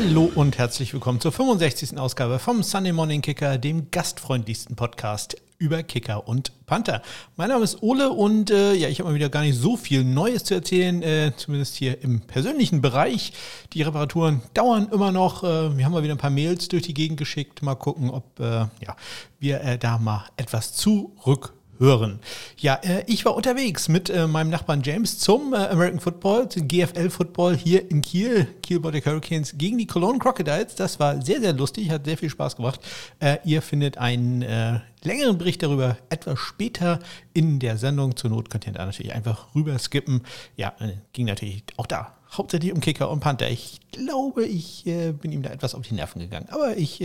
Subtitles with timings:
[0.00, 1.98] Hallo und herzlich willkommen zur 65.
[1.98, 7.02] Ausgabe vom Sunday Morning Kicker, dem gastfreundlichsten Podcast über Kicker und Panther.
[7.34, 10.04] Mein Name ist Ole und äh, ja, ich habe mal wieder gar nicht so viel
[10.04, 13.32] Neues zu erzählen, äh, zumindest hier im persönlichen Bereich.
[13.72, 15.42] Die Reparaturen dauern immer noch.
[15.42, 17.60] Äh, wir haben mal wieder ein paar Mails durch die Gegend geschickt.
[17.62, 18.94] Mal gucken, ob äh, ja,
[19.40, 22.20] wir äh, da mal etwas zurück hören.
[22.58, 26.68] Ja, äh, ich war unterwegs mit äh, meinem Nachbarn James zum äh, American Football, zum
[26.68, 30.74] GFL Football hier in Kiel, Kiel Baltic Hurricanes gegen die Cologne Crocodiles.
[30.74, 32.80] Das war sehr, sehr lustig, hat sehr viel Spaß gemacht.
[33.44, 36.98] Ihr findet einen längeren Bericht darüber etwas später
[37.32, 38.16] in der Sendung.
[38.16, 40.22] Zur Not könnt ihr da natürlich einfach rüber skippen.
[40.56, 40.74] Ja,
[41.12, 43.50] ging natürlich auch da hauptsächlich um Kicker und Panther.
[43.50, 46.48] Ich glaube, ich bin ihm da etwas auf die Nerven gegangen.
[46.50, 47.02] Aber ich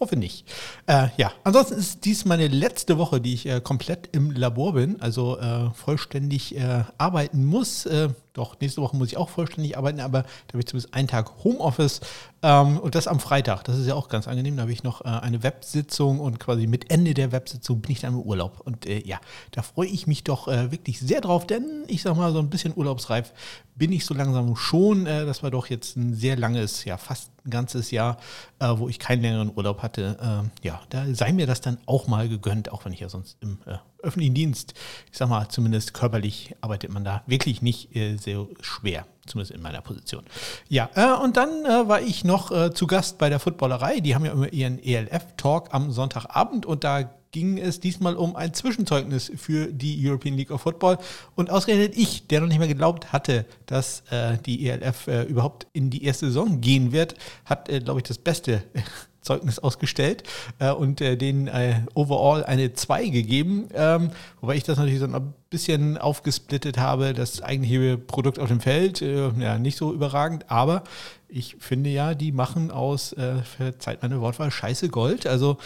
[0.00, 0.46] Hoffe nicht.
[0.86, 5.00] Äh, ja, ansonsten ist dies meine letzte Woche, die ich äh, komplett im Labor bin,
[5.00, 7.86] also äh, vollständig äh, arbeiten muss.
[8.34, 11.44] Doch, nächste Woche muss ich auch vollständig arbeiten, aber da habe ich zumindest einen Tag
[11.44, 12.00] Homeoffice
[12.42, 13.64] ähm, und das am Freitag.
[13.64, 14.56] Das ist ja auch ganz angenehm.
[14.56, 18.00] Da habe ich noch äh, eine Websitzung und quasi mit Ende der Websitzung bin ich
[18.00, 18.60] dann im Urlaub.
[18.64, 22.16] Und äh, ja, da freue ich mich doch äh, wirklich sehr drauf, denn ich sage
[22.16, 23.32] mal, so ein bisschen urlaubsreif
[23.74, 25.06] bin ich so langsam schon.
[25.06, 28.16] Äh, das war doch jetzt ein sehr langes, ja, fast ein ganzes Jahr,
[28.60, 30.16] äh, wo ich keinen längeren Urlaub hatte.
[30.22, 33.36] Ähm, ja, da sei mir das dann auch mal gegönnt, auch wenn ich ja sonst
[33.40, 34.74] im äh, öffentlichen Dienst,
[35.10, 39.62] ich sag mal, zumindest körperlich arbeitet man da wirklich nicht äh, sehr schwer, zumindest in
[39.62, 40.24] meiner Position.
[40.68, 44.00] Ja, äh, und dann äh, war ich noch äh, zu Gast bei der Footballerei.
[44.00, 48.52] Die haben ja immer ihren ELF-Talk am Sonntagabend und da ging es diesmal um ein
[48.52, 50.98] Zwischenzeugnis für die European League of Football.
[51.34, 55.66] Und ausgerechnet ich, der noch nicht mehr geglaubt hatte, dass äh, die ELF äh, überhaupt
[55.72, 57.14] in die erste Saison gehen wird,
[57.46, 58.62] hat, äh, glaube ich, das beste
[59.22, 60.24] Zeugnis ausgestellt
[60.58, 63.68] äh, und äh, denen äh, overall eine 2 gegeben.
[63.72, 64.10] Ähm,
[64.40, 67.14] wobei ich das natürlich so ein bisschen aufgesplittet habe.
[67.14, 70.82] Das eigentliche Produkt auf dem Feld, äh, ja, nicht so überragend, aber
[71.28, 75.26] ich finde ja, die machen aus, äh, verzeiht meine Wortwahl, scheiße Gold.
[75.26, 75.56] Also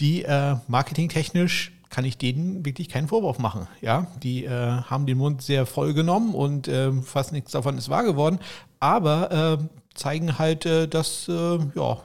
[0.00, 3.68] die äh, marketingtechnisch kann ich denen wirklich keinen Vorwurf machen.
[3.80, 7.88] Ja, die äh, haben den Mund sehr voll genommen und äh, fast nichts davon ist
[7.88, 8.40] wahr geworden,
[8.80, 11.98] aber äh, zeigen halt, äh, dass ja,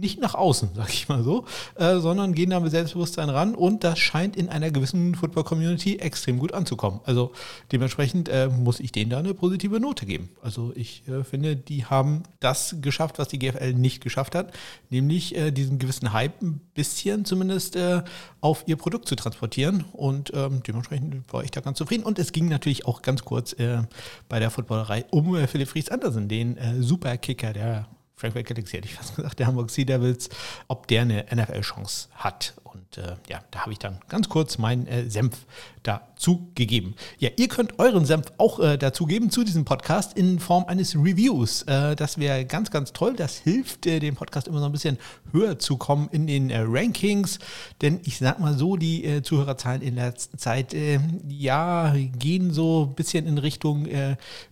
[0.00, 1.44] nicht nach außen, sag ich mal so,
[1.76, 6.38] äh, sondern gehen da mit Selbstbewusstsein ran und das scheint in einer gewissen Football-Community extrem
[6.38, 7.00] gut anzukommen.
[7.04, 7.32] Also
[7.72, 10.30] dementsprechend äh, muss ich denen da eine positive Note geben.
[10.42, 14.52] Also ich äh, finde, die haben das geschafft, was die GFL nicht geschafft hat,
[14.88, 18.02] nämlich äh, diesen gewissen Hype ein bisschen zumindest äh,
[18.40, 22.04] auf ihr Produkt zu transportieren und ähm, dementsprechend war ich da ganz zufrieden.
[22.04, 23.82] Und es ging natürlich auch ganz kurz äh,
[24.28, 27.86] bei der Footballerei um Philipp Fries Andersen, den Superkicker der
[28.20, 30.28] Frankfurt Galaxy hätte ich fast gesagt, der Hamburg Sea Devils,
[30.68, 32.52] ob der eine NFL-Chance hat.
[32.64, 35.46] Und äh, ja, da habe ich dann ganz kurz meinen äh, Senf
[35.82, 36.94] dazu gegeben.
[37.18, 40.94] Ja, ihr könnt euren Senf auch äh, dazu geben zu diesem Podcast in Form eines
[40.94, 41.62] Reviews.
[41.62, 43.16] Äh, das wäre ganz, ganz toll.
[43.16, 44.98] Das hilft äh, dem Podcast immer so ein bisschen
[45.32, 47.38] höher zu kommen in den äh, Rankings.
[47.80, 52.52] Denn ich sag mal so, die äh, Zuhörerzahlen in der letzten Zeit, äh, ja, gehen
[52.52, 53.86] so ein bisschen in Richtung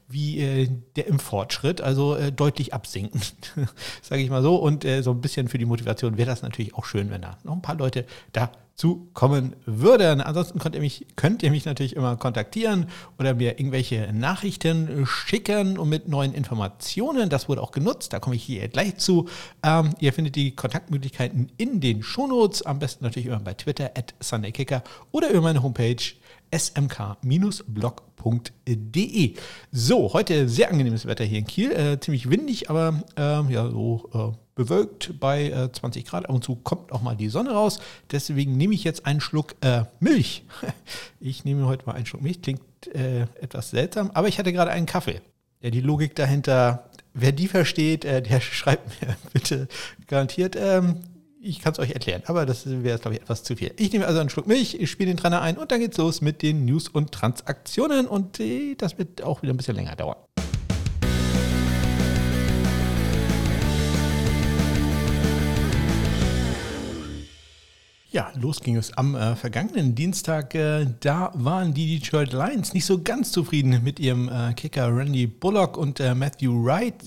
[0.09, 3.21] wie äh, der Impffortschritt, also äh, deutlich absinken,
[4.03, 4.57] sage ich mal so.
[4.57, 7.37] Und äh, so ein bisschen für die Motivation wäre das natürlich auch schön, wenn da
[7.45, 10.23] noch ein paar Leute dazu kommen würden.
[10.23, 12.87] Ansonsten könnt ihr, mich, könnt ihr mich natürlich immer kontaktieren
[13.19, 17.29] oder mir irgendwelche Nachrichten schicken und mit neuen Informationen.
[17.29, 19.29] Das wurde auch genutzt, da komme ich hier gleich zu.
[19.63, 24.15] Ähm, ihr findet die Kontaktmöglichkeiten in den Shownotes, am besten natürlich immer bei Twitter at
[24.21, 24.83] SundayKicker
[25.13, 25.97] oder über meine Homepage
[26.55, 28.15] smk-blog.de.
[29.71, 31.73] So, heute sehr angenehmes Wetter hier in Kiel.
[31.73, 36.29] Äh, ziemlich windig, aber äh, ja, so äh, bewölkt bei 20 äh, Grad.
[36.29, 37.81] Ab und zu kommt auch mal die Sonne raus.
[38.11, 40.45] Deswegen nehme ich jetzt einen Schluck äh, Milch.
[41.21, 42.43] Ich nehme heute mal einen Schluck Milch.
[42.43, 42.63] Klingt
[42.95, 45.21] äh, etwas seltsam, aber ich hatte gerade einen Kaffee.
[45.61, 49.67] Ja, die Logik dahinter, wer die versteht, der schreibt mir bitte
[50.07, 50.55] garantiert.
[50.57, 51.01] Ähm,
[51.41, 53.73] ich kann es euch erklären, aber das wäre, glaube ich, etwas zu viel.
[53.77, 56.43] Ich nehme also einen Schluck Milch, spiele den Trainer ein und dann geht's los mit
[56.43, 60.17] den News und Transaktionen und äh, das wird auch wieder ein bisschen länger dauern.
[68.11, 70.55] Ja, los ging es am äh, vergangenen Dienstag.
[70.55, 75.27] Äh, da waren die Detroit Lions nicht so ganz zufrieden mit ihrem äh, Kicker Randy
[75.27, 77.05] Bullock und äh, Matthew Wright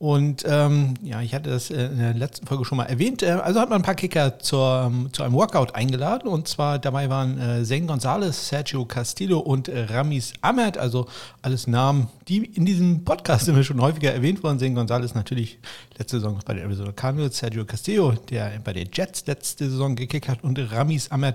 [0.00, 3.22] und ähm, ja, ich hatte das äh, in der letzten Folge schon mal erwähnt.
[3.22, 6.26] Äh, also hat man ein paar Kicker zur, ähm, zu einem Workout eingeladen.
[6.26, 10.78] Und zwar dabei waren äh, Zane Gonzalez, Sergio Castillo und äh, Ramis Ahmed.
[10.78, 11.06] Also
[11.42, 14.58] alles Namen, die in diesem Podcast immer schon häufiger erwähnt wurden.
[14.58, 15.58] Zane Gonzalez natürlich
[15.98, 17.36] letzte Saison bei den Arizona Cardinals.
[17.36, 20.42] Sergio Castillo, der bei den Jets letzte Saison gekickt hat.
[20.42, 21.34] Und Ramis Ahmed,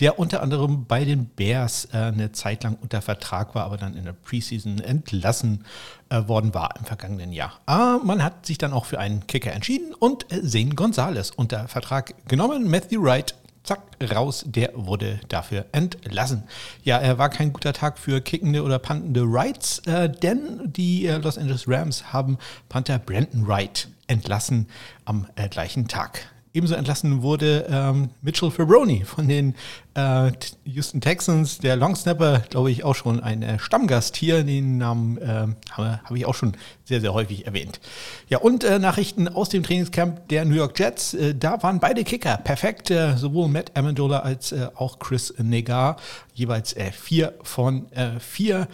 [0.00, 3.94] der unter anderem bei den Bears äh, eine Zeit lang unter Vertrag war, aber dann
[3.94, 5.64] in der Preseason entlassen
[6.08, 7.60] äh, worden war im vergangenen Jahr.
[7.66, 11.68] Aber man hat sich dann auch für einen Kicker entschieden und äh, Zane Gonzalez unter
[11.68, 12.68] Vertrag genommen.
[12.68, 13.80] Matthew Wright zack,
[14.12, 16.44] raus, der wurde dafür entlassen.
[16.84, 21.16] Ja, er war kein guter Tag für kickende oder pantende Wrights, äh, denn die äh,
[21.16, 22.38] Los Angeles Rams haben
[22.68, 24.68] Panther Brandon Wright entlassen
[25.04, 26.33] am äh, gleichen Tag.
[26.56, 29.56] Ebenso entlassen wurde ähm, Mitchell Fabroni von den
[29.94, 30.30] äh,
[30.64, 34.44] Houston Texans, der Longsnapper, glaube ich, auch schon ein äh, Stammgast hier.
[34.44, 36.52] Den Namen äh, habe hab ich auch schon
[36.84, 37.80] sehr, sehr häufig erwähnt.
[38.28, 41.14] Ja, und äh, Nachrichten aus dem Trainingscamp der New York Jets.
[41.14, 45.96] Äh, da waren beide Kicker perfekt, sowohl Matt Amendola als auch Chris Negar.
[46.34, 47.86] Jeweils vier von
[48.20, 48.68] vier.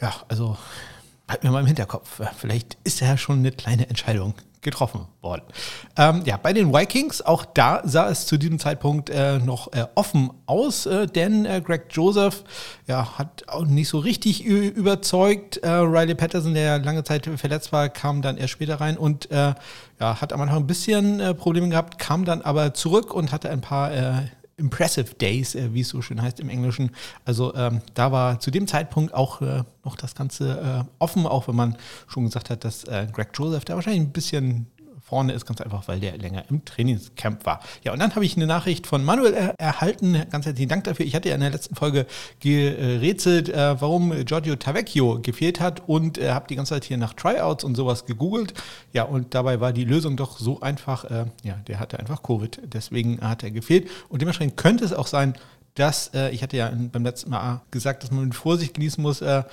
[0.00, 0.56] Ja, also
[1.28, 2.20] halt mir mal im Hinterkopf.
[2.36, 4.34] Vielleicht ist ja schon eine kleine Entscheidung
[4.66, 5.42] getroffen worden.
[5.96, 9.86] Ähm, ja, bei den Vikings, auch da sah es zu diesem Zeitpunkt äh, noch äh,
[9.94, 12.42] offen aus, äh, denn äh, Greg Joseph
[12.86, 15.58] ja, hat auch nicht so richtig überzeugt.
[15.58, 19.54] Äh, Riley Patterson, der lange Zeit verletzt war, kam dann erst später rein und äh,
[20.00, 23.60] ja, hat am Anfang ein bisschen Probleme gehabt, kam dann aber zurück und hatte ein
[23.62, 23.90] paar
[24.58, 26.90] Impressive Days, äh, wie es so schön heißt im Englischen.
[27.24, 31.48] Also ähm, da war zu dem Zeitpunkt auch äh, noch das Ganze äh, offen, auch
[31.48, 31.76] wenn man
[32.08, 34.66] schon gesagt hat, dass äh, Greg Joseph da wahrscheinlich ein bisschen
[35.06, 37.60] vorne ist, ganz einfach, weil der länger im Trainingscamp war.
[37.84, 40.20] Ja, und dann habe ich eine Nachricht von Manuel er erhalten.
[40.30, 41.06] Ganz herzlichen Dank dafür.
[41.06, 42.06] Ich hatte ja in der letzten Folge
[42.40, 47.14] gerätselt, äh, warum Giorgio Tavecchio gefehlt hat und äh, habe die ganze Zeit hier nach
[47.14, 48.52] Tryouts und sowas gegoogelt.
[48.92, 51.04] Ja, und dabei war die Lösung doch so einfach.
[51.04, 52.62] Äh, ja, der hatte einfach Covid.
[52.64, 53.88] Deswegen hat er gefehlt.
[54.08, 55.34] Und dementsprechend könnte es auch sein,
[55.76, 59.20] dass, äh, ich hatte ja beim letzten Mal gesagt, dass man mit Vorsicht genießen muss,
[59.20, 59.44] äh,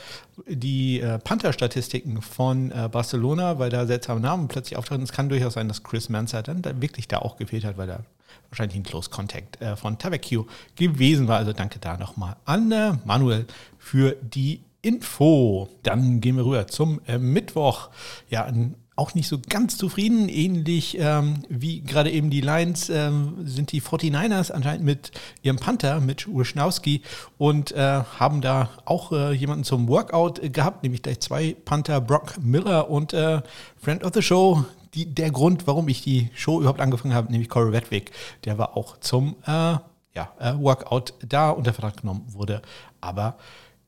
[0.47, 5.03] die äh, Panther-Statistiken von äh, Barcelona, weil da seltsame Namen plötzlich auftauchen.
[5.03, 7.89] Es kann durchaus sein, dass Chris Mansard dann da wirklich da auch gefehlt hat, weil
[7.89, 8.05] er
[8.49, 11.37] wahrscheinlich ein Close Contact äh, von Tavecchio gewesen war.
[11.37, 13.45] Also danke da nochmal an äh, Manuel
[13.77, 15.69] für die Info.
[15.83, 17.89] Dann gehen wir rüber zum Mittwoch.
[18.29, 20.29] Ja, ein auch nicht so ganz zufrieden.
[20.29, 25.11] Ähnlich ähm, wie gerade eben die Lions ähm, sind die 49ers anscheinend mit
[25.41, 27.01] ihrem Panther, mit Wischnowski,
[27.37, 32.35] und äh, haben da auch äh, jemanden zum Workout gehabt, nämlich gleich zwei Panther, Brock
[32.39, 33.41] Miller und äh,
[33.81, 34.63] Friend of the Show.
[34.93, 38.11] Die, der Grund, warum ich die Show überhaupt angefangen habe, nämlich Corey Redwick,
[38.45, 39.77] der war auch zum äh,
[40.15, 42.61] ja, äh, Workout da unter Vertrag genommen wurde.
[43.01, 43.37] Aber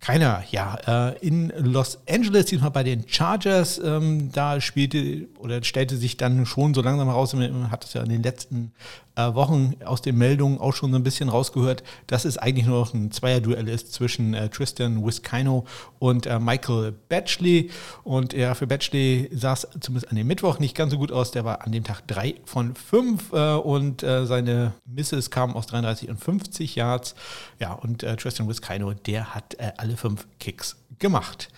[0.05, 0.77] keiner, ja.
[0.85, 6.45] Äh, in Los Angeles, diesmal bei den Chargers, ähm, da spielte oder stellte sich dann
[6.45, 8.71] schon so langsam heraus, man hat es ja in den letzten
[9.17, 12.93] Wochen aus den Meldungen auch schon so ein bisschen rausgehört, dass es eigentlich nur noch
[12.93, 15.65] ein Zweierduell ist zwischen äh, Tristan Wiskino
[15.99, 17.71] und äh, Michael Batchley.
[18.03, 21.31] Und ja, für Batchley sah es zumindest an dem Mittwoch nicht ganz so gut aus.
[21.31, 25.67] Der war an dem Tag drei von fünf äh, und äh, seine Misses kamen aus
[25.67, 27.15] 33 und 50 Yards.
[27.59, 31.49] Ja, und äh, Tristan Wiskino, der hat alle fünf Kicks gemacht.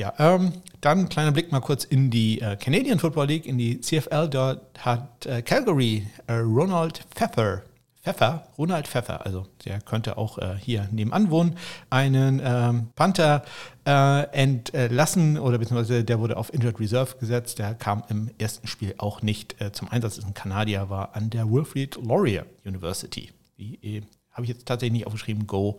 [0.00, 3.82] Ja, ähm, dann kleiner Blick mal kurz in die äh, Canadian Football League, in die
[3.82, 4.30] CFL.
[4.30, 7.64] Dort hat äh, Calgary äh, Ronald Pfeffer,
[8.02, 11.58] Pfeffer, Ronald Pfeffer, also der könnte auch äh, hier nebenan wohnen,
[11.90, 13.44] einen ähm, Panther
[13.86, 17.58] äh, entlassen oder beziehungsweise der wurde auf Injured Reserve gesetzt.
[17.58, 20.16] Der kam im ersten Spiel auch nicht äh, zum Einsatz.
[20.16, 23.32] Ist ein Kanadier, war an der Wilfrid Laurier University.
[23.58, 24.02] Die
[24.32, 25.46] habe ich jetzt tatsächlich nicht aufgeschrieben.
[25.46, 25.76] Go.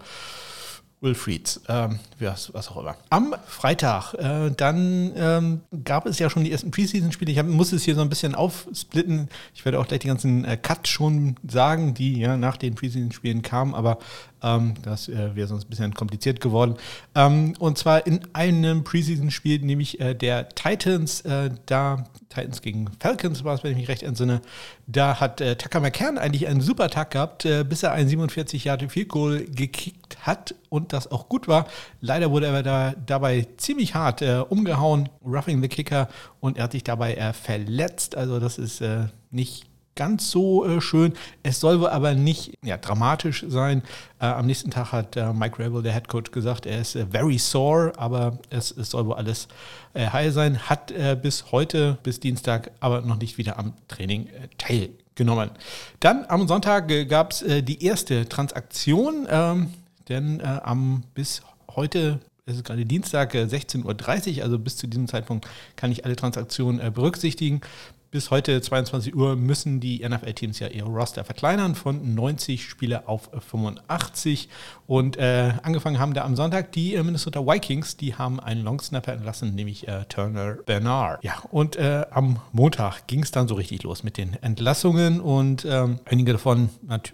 [1.02, 2.96] Wilfrieds, ähm, was, was, auch immer.
[3.10, 7.32] Am Freitag, äh, dann ähm, gab es ja schon die ersten Preseason-Spiele.
[7.32, 9.28] Ich hab, muss es hier so ein bisschen aufsplitten.
[9.56, 13.42] Ich werde auch gleich die ganzen äh, Cuts schon sagen, die ja nach den Preseason-Spielen
[13.42, 13.98] kamen, aber
[14.44, 16.76] ähm, das äh, wäre sonst ein bisschen kompliziert geworden.
[17.16, 23.44] Ähm, und zwar in einem Preseason-Spiel, nämlich äh, der Titans, äh, da Titans gegen Falcons
[23.44, 24.42] war es, wenn ich mich recht entsinne.
[24.88, 28.64] Da hat äh, Tucker McCann eigentlich einen super Tag gehabt, äh, bis er ein 47
[28.64, 31.68] Jahre Field Goal gekickt hat und das auch gut war.
[32.00, 36.08] Leider wurde er da dabei ziemlich hart äh, umgehauen, roughing the Kicker,
[36.40, 38.16] und er hat sich dabei äh, verletzt.
[38.16, 41.14] Also das ist äh, nicht ganz so äh, schön.
[41.44, 43.84] Es soll wohl aber nicht ja, dramatisch sein.
[44.20, 47.06] Äh, am nächsten Tag hat äh, Mike Rabel, der Head Coach, gesagt, er ist äh,
[47.06, 49.48] very sore, aber es, es soll wohl alles
[49.94, 50.58] äh, heil sein.
[50.70, 55.52] Hat äh, bis heute, bis Dienstag, aber noch nicht wieder am Training teilgenommen.
[56.00, 59.74] Dann am Sonntag gab es die erste Transaktion, ähm,
[60.10, 61.42] denn am bis
[61.76, 66.16] heute es ist gerade Dienstag, 16.30 Uhr, also bis zu diesem Zeitpunkt kann ich alle
[66.16, 67.62] Transaktionen berücksichtigen
[68.12, 71.76] bis heute 22 Uhr müssen die NFL-Teams ja ihre Roster verkleinern.
[71.76, 74.50] Von 90 Spieler auf 85
[74.92, 79.14] Und äh, angefangen haben da am Sonntag die äh, Minnesota Vikings, die haben einen Longsnapper
[79.14, 81.24] entlassen, nämlich äh, Turner Bernard.
[81.24, 85.64] Ja, und äh, am Montag ging es dann so richtig los mit den Entlassungen und
[85.64, 86.68] ähm, einige davon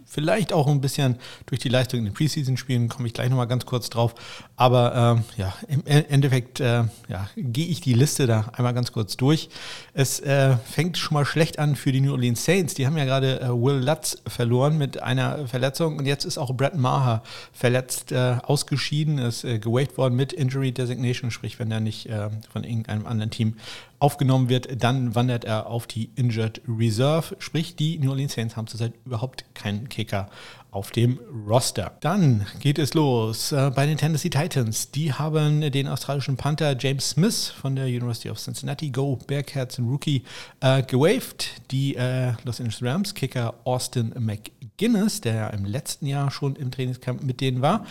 [0.07, 3.67] vielleicht auch ein bisschen durch die Leistung in den Preseason-Spielen, komme ich gleich nochmal ganz
[3.67, 4.15] kurz drauf.
[4.55, 8.91] Aber ähm, ja, im e-, Endeffekt äh, ja, gehe ich die Liste da einmal ganz
[8.91, 9.49] kurz durch.
[9.93, 12.73] Es äh, fängt schon mal schlecht an für die New Orleans Saints.
[12.73, 16.73] Die haben ja gerade Will Lutz verloren mit einer Verletzung und jetzt ist auch Brett
[16.73, 17.66] Maher verletzt
[18.11, 22.63] äh, ausgeschieden, ist äh, gewaved worden mit Injury Designation, sprich, wenn er nicht äh, von
[22.63, 23.55] irgendeinem anderen Team
[23.99, 27.35] aufgenommen wird, dann wandert er auf die Injured Reserve.
[27.39, 30.29] Sprich, die New Orleans Saints haben zurzeit überhaupt keinen Kicker
[30.71, 31.97] auf dem Roster.
[32.01, 34.91] Dann geht es los äh, bei den Tennessee Titans.
[34.91, 39.87] Die haben den australischen Panther James Smith von der University of Cincinnati, Go Bearcats, ein
[39.87, 40.23] Rookie,
[40.59, 41.49] äh, gewaved.
[41.71, 47.23] Die äh, Los Angeles Rams Kicker Austin McGuinness, der im letzten Jahr schon im Trainingscamp
[47.23, 47.85] mit denen war.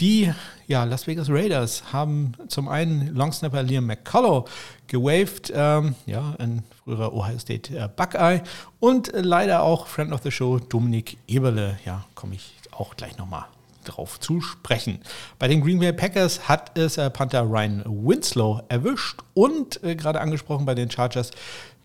[0.00, 0.32] Die
[0.66, 4.48] ja, Las Vegas Raiders haben zum einen Longsnapper Liam McCullough
[4.86, 8.40] gewaved, ähm, ja, ein früherer Ohio State äh, Buckeye
[8.78, 11.78] und äh, leider auch Friend of the Show Dominik Eberle.
[11.84, 13.44] Ja, komme ich auch gleich nochmal
[13.84, 15.00] drauf zu sprechen.
[15.38, 20.20] Bei den Green Bay Packers hat es äh, Panther Ryan Winslow erwischt und äh, gerade
[20.20, 21.30] angesprochen bei den Chargers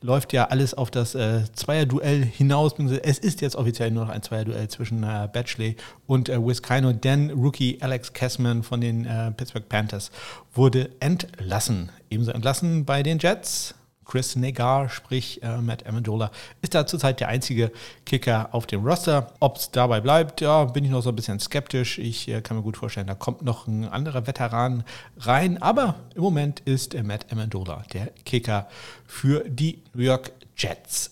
[0.06, 2.76] läuft ja alles auf das äh, Zweierduell hinaus.
[3.04, 5.76] Es ist jetzt offiziell nur noch ein Zweierduell zwischen äh, Batchley
[6.08, 10.12] und äh, Wiskino, denn Rookie Alex Kessman von den äh, Pittsburgh Panthers
[10.54, 11.92] wurde entlassen.
[12.10, 16.32] Ebenso entlassen bei den Jets Chris Negar, sprich äh, Matt Amendola,
[16.62, 17.72] ist da zurzeit der einzige
[18.06, 19.34] Kicker auf dem Roster.
[19.40, 21.98] Ob es dabei bleibt, ja, bin ich noch so ein bisschen skeptisch.
[21.98, 24.84] Ich äh, kann mir gut vorstellen, da kommt noch ein anderer Veteran
[25.18, 25.62] rein.
[25.62, 28.68] Aber im Moment ist äh, Matt Amendola der Kicker
[29.06, 31.12] für die New York Jets.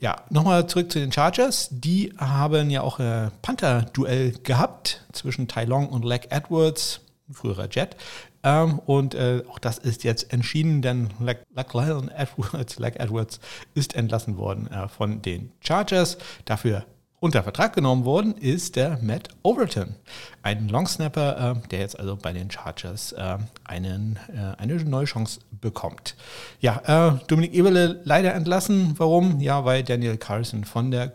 [0.00, 1.68] Ja, nochmal zurück zu den Chargers.
[1.70, 7.00] Die haben ja auch ein Panther-Duell gehabt zwischen Tai Long und Leck Edwards
[7.32, 7.96] früherer Jet.
[8.42, 11.08] Ähm, und äh, auch das ist jetzt entschieden, denn
[11.54, 13.40] Lachlan Edwards, Edwards
[13.74, 16.18] ist entlassen worden äh, von den Chargers.
[16.44, 16.84] Dafür
[17.20, 19.94] unter Vertrag genommen worden ist der Matt Overton,
[20.42, 25.40] ein Longsnapper, äh, der jetzt also bei den Chargers äh, einen, äh, eine neue Chance
[25.60, 26.16] bekommt.
[26.60, 28.94] Ja, äh, Dominik Eberle leider entlassen.
[28.96, 29.38] Warum?
[29.40, 31.08] Ja, weil Daniel Carlson von der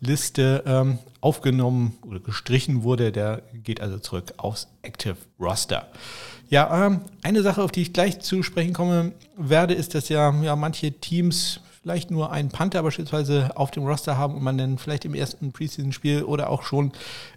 [0.00, 3.12] Covid-19-Liste ähm, aufgenommen oder gestrichen wurde.
[3.12, 5.88] Der geht also zurück aufs Active Roster.
[6.48, 10.32] Ja, ähm, eine Sache, auf die ich gleich zu sprechen kommen werde, ist, dass ja,
[10.42, 14.76] ja manche Teams vielleicht nur einen Panther beispielsweise auf dem Roster haben und man dann
[14.76, 16.92] vielleicht im ersten Preseason-Spiel oder auch schon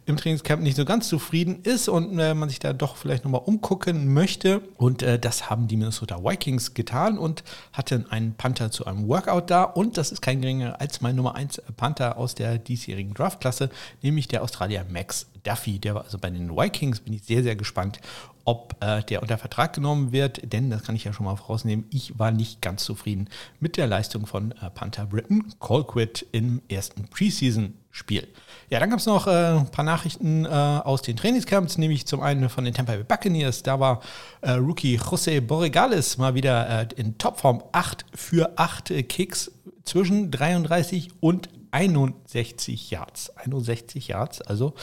[0.05, 3.41] im Trainingscamp nicht so ganz zufrieden ist und äh, man sich da doch vielleicht nochmal
[3.45, 4.62] umgucken möchte.
[4.75, 9.50] Und äh, das haben die Minnesota Vikings getan und hatten einen Panther zu einem Workout
[9.50, 9.63] da.
[9.63, 13.69] Und das ist kein geringer als mein Nummer 1 Panther aus der diesjährigen Draftklasse,
[14.01, 15.79] nämlich der Australier Max Duffy.
[15.79, 18.00] Der war also bei den Vikings, bin ich sehr, sehr gespannt,
[18.45, 21.85] ob äh, der unter Vertrag genommen wird, denn das kann ich ja schon mal vorausnehmen,
[21.91, 27.07] ich war nicht ganz zufrieden mit der Leistung von äh, Panther Britain Colquitt im ersten
[27.07, 28.27] Preseason-Spiel.
[28.69, 32.21] Ja, dann gab es noch äh, ein paar Nachrichten äh, aus den Trainingscamps, nämlich zum
[32.21, 34.01] einen von den Tampa Bay Buccaneers, da war
[34.41, 39.51] äh, Rookie José Borregales mal wieder äh, in Topform 8 für 8 Kicks
[39.83, 43.31] zwischen 33 und 61 Yards.
[43.35, 44.73] 61 Yards, also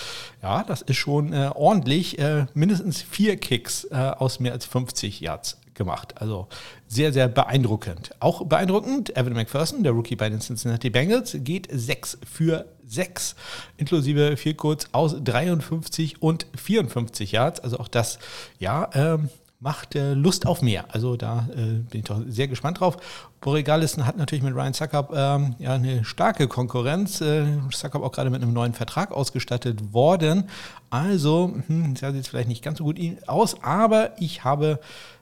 [0.43, 2.19] ja, das ist schon äh, ordentlich.
[2.19, 6.21] Äh, mindestens vier Kicks äh, aus mehr als 50 Yards gemacht.
[6.21, 6.49] Also
[6.89, 8.11] sehr, sehr beeindruckend.
[8.19, 13.37] Auch beeindruckend, Evan McPherson, der Rookie bei den Cincinnati Bengals, geht 6 für 6,
[13.77, 17.61] inklusive vier Codes aus 53 und 54 Yards.
[17.61, 18.19] Also auch das,
[18.59, 19.31] ja, ähm,
[19.61, 20.87] macht äh, Lust auf mehr.
[20.89, 22.97] Also da äh, bin ich doch sehr gespannt drauf.
[23.41, 27.21] Borregalissen hat natürlich mit Ryan Suckup ähm, ja, eine starke Konkurrenz.
[27.21, 30.45] Äh, Suckup auch gerade mit einem neuen Vertrag ausgestattet worden.
[30.89, 34.81] Also, hm, da sieht es vielleicht nicht ganz so gut aus, aber ich habe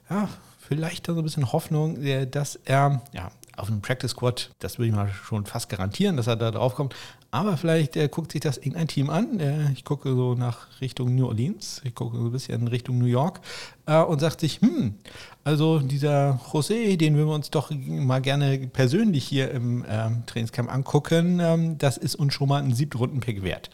[0.09, 0.29] ja,
[0.59, 4.91] vielleicht so ein bisschen Hoffnung, äh, dass er ja, auf einem Practice Squad, das würde
[4.91, 6.95] ich mal schon fast garantieren, dass er da drauf kommt.
[7.31, 9.39] Aber vielleicht äh, guckt sich das irgendein Team an.
[9.39, 13.05] Äh, ich gucke so nach Richtung New Orleans, ich gucke so ein bisschen Richtung New
[13.05, 13.41] York
[13.85, 14.95] äh, und sagt sich, hm,
[15.45, 21.39] also dieser José, den wir uns doch mal gerne persönlich hier im ähm, Trainingscamp angucken,
[21.41, 23.69] ähm, das ist uns schon mal ein Siebtrunden-Pick wert.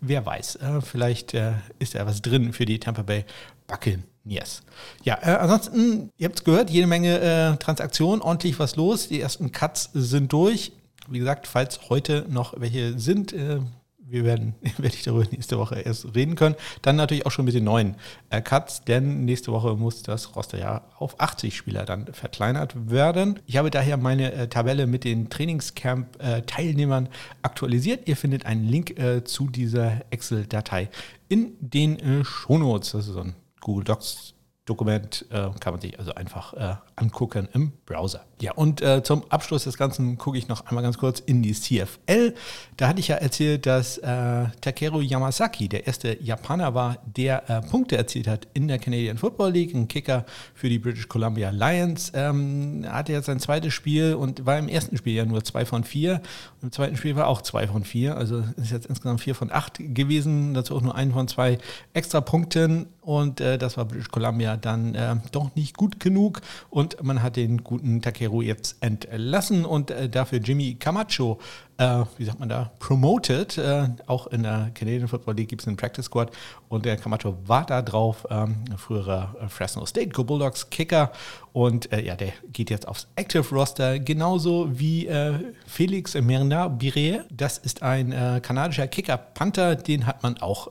[0.00, 3.24] Wer weiß, äh, vielleicht äh, ist da was drin für die Tampa Bay
[3.66, 4.04] Buccaneers.
[4.24, 4.62] Yes.
[5.02, 9.08] Ja, äh, ansonsten, ihr habt es gehört, jede Menge äh, Transaktionen, ordentlich was los.
[9.08, 10.72] Die ersten Cuts sind durch.
[11.10, 13.58] Wie gesagt, falls heute noch welche sind, äh,
[14.10, 16.56] wir werden, werde ich darüber nächste Woche erst reden können.
[16.82, 17.96] Dann natürlich auch schon mit den neuen
[18.28, 23.38] äh, Cuts, denn nächste Woche muss das Roster ja auf 80 Spieler dann verkleinert werden.
[23.46, 27.08] Ich habe daher meine äh, Tabelle mit den Trainingscamp-Teilnehmern
[27.42, 28.08] aktualisiert.
[28.08, 30.90] Ihr findet einen Link äh, zu dieser Excel-Datei
[31.28, 32.92] in den äh, Shownotes.
[32.92, 34.34] Das ist so ein Google Docs
[34.70, 38.24] Dokument äh, kann man sich also einfach äh, angucken im Browser.
[38.40, 41.52] Ja, und äh, zum Abschluss des Ganzen gucke ich noch einmal ganz kurz in die
[41.52, 42.34] CFL.
[42.76, 47.60] Da hatte ich ja erzählt, dass äh, Takeru Yamasaki der erste Japaner war, der äh,
[47.62, 50.24] Punkte erzielt hat in der Canadian Football League, ein Kicker
[50.54, 52.12] für die British Columbia Lions.
[52.14, 55.82] Ähm, hatte jetzt sein zweites Spiel und war im ersten Spiel ja nur zwei von
[55.82, 56.22] vier.
[56.60, 59.50] Und Im zweiten Spiel war auch zwei von vier, also ist jetzt insgesamt vier von
[59.50, 60.54] acht gewesen.
[60.54, 61.58] Dazu auch nur einen von zwei
[61.92, 67.02] extra Punkten und äh, das war British Columbia dann äh, doch nicht gut genug und
[67.02, 71.38] man hat den guten Takeru jetzt entlassen und äh, dafür Jimmy Camacho,
[71.78, 73.58] äh, wie sagt man da, promoted.
[73.58, 76.30] Äh, auch in der Canadian Football League gibt es einen Practice Squad
[76.68, 81.12] und der Camacho war da drauf, ähm, früherer äh, Fresno State Go Bulldogs Kicker
[81.52, 85.08] und ja, der geht jetzt aufs Active Roster, genauso wie
[85.66, 87.24] Felix Merna Bire.
[87.28, 90.68] Das ist ein kanadischer Kicker-Panther, den hat man auch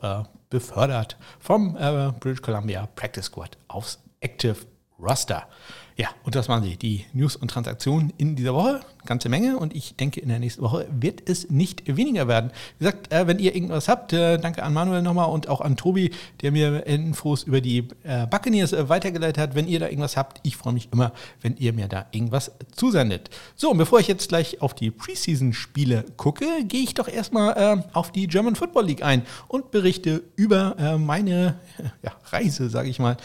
[0.50, 4.58] befördert vom äh, British Columbia Practice Squad aufs Active
[5.00, 5.48] Roster.
[5.96, 9.76] Ja, und das waren sie, die News und Transaktionen in dieser Woche ganze Menge und
[9.76, 12.52] ich denke, in der nächsten Woche wird es nicht weniger werden.
[12.78, 15.78] Wie gesagt, äh, wenn ihr irgendwas habt, äh, danke an Manuel nochmal und auch an
[15.78, 19.56] Tobi, der mir Infos über die äh, Buccaneers weitergeleitet hat.
[19.56, 23.30] Wenn ihr da irgendwas habt, ich freue mich immer, wenn ihr mir da irgendwas zusendet.
[23.56, 28.12] So, und bevor ich jetzt gleich auf die Preseason-Spiele gucke, gehe ich doch erstmal auf
[28.12, 31.60] die German Football League ein und berichte über meine
[32.04, 33.18] ja, Reise, sage ich mal,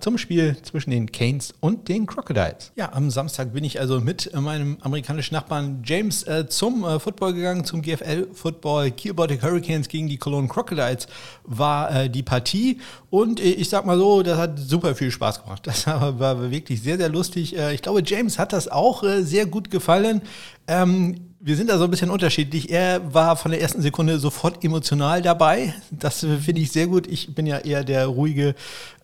[0.00, 2.72] zum Spiel zwischen den Canes und den Crocodiles.
[2.76, 6.98] Ja, am Samstag bin ich also mit meinem amerikanischen amerikanischen Nachbarn James äh, zum äh,
[6.98, 8.90] Football gegangen, zum GFL-Football.
[8.92, 11.06] Kiel Baltic Hurricanes gegen die Cologne Crocodiles
[11.44, 12.80] war äh, die Partie.
[13.10, 15.66] Und äh, ich sag mal so, das hat super viel Spaß gemacht.
[15.66, 17.56] Das war, war wirklich sehr, sehr lustig.
[17.56, 20.22] Äh, ich glaube, James hat das auch äh, sehr gut gefallen.
[20.66, 22.70] Ähm, wir sind da so ein bisschen unterschiedlich.
[22.70, 25.74] Er war von der ersten Sekunde sofort emotional dabei.
[25.90, 27.06] Das finde ich sehr gut.
[27.06, 28.54] Ich bin ja eher der ruhige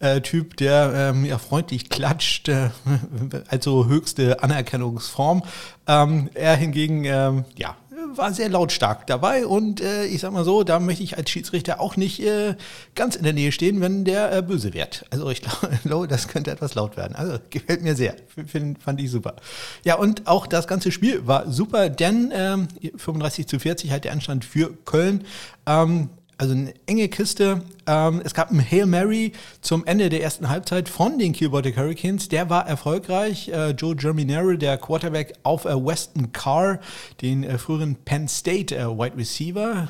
[0.01, 2.71] äh, Typ, der ähm, ja, freundlich klatscht, äh,
[3.49, 5.43] also höchste Anerkennungsform.
[5.87, 7.77] Ähm, er hingegen, ähm, ja,
[8.15, 11.81] war sehr lautstark dabei und äh, ich sag mal so, da möchte ich als Schiedsrichter
[11.81, 12.55] auch nicht äh,
[12.95, 15.05] ganz in der Nähe stehen, wenn der äh, böse wird.
[15.11, 15.43] Also ich
[15.85, 17.15] glaube, das könnte etwas laut werden.
[17.15, 18.17] Also gefällt mir sehr,
[18.47, 19.37] Find, fand ich super.
[19.85, 24.13] Ja, und auch das ganze Spiel war super, denn ähm, 35 zu 40 hat der
[24.13, 25.25] Anstand für Köln.
[25.67, 27.61] Ähm, also eine enge Kiste.
[27.87, 32.31] Ähm, es gab einen Hail Mary zum Ende der ersten Halbzeit von den Baltic Hurricanes.
[32.31, 33.49] Der war erfolgreich.
[33.49, 36.81] Äh, Joe Germinero, der Quarterback auf äh, Weston Carr,
[37.21, 39.89] den äh, früheren Penn State äh, Wide Receiver,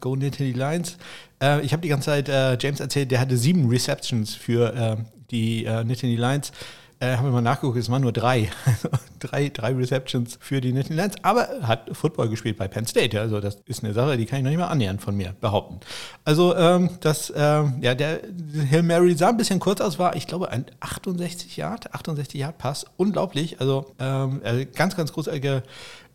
[0.00, 0.98] Go Nittany Lions.
[1.42, 5.64] Äh, ich habe die ganze Zeit äh, James erzählt, der hatte sieben Receptions für die
[5.64, 6.52] äh, Nittany Lions.
[7.00, 8.50] Äh, haben wir mal nachgeguckt, es waren nur drei.
[9.20, 9.50] drei.
[9.50, 13.20] Drei Receptions für die Nittany Lions, aber hat Football gespielt bei Penn State.
[13.20, 15.78] Also das ist eine Sache, die kann ich noch nicht mal annähernd von mir behaupten.
[16.24, 18.20] Also ähm, das, ähm, ja, der
[18.68, 22.58] Hill Mary sah ein bisschen kurz aus, war, ich glaube, ein 68 Yard, 68 Yard
[22.58, 22.84] Pass.
[22.96, 23.60] Unglaublich.
[23.60, 25.62] Also ähm, äh, ganz, ganz großartiger